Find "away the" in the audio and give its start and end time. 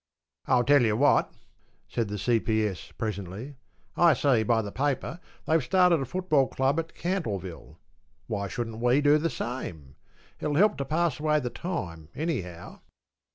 11.19-11.51